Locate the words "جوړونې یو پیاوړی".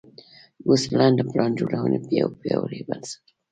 1.59-2.81